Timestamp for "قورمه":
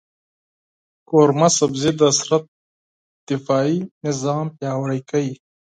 1.09-1.47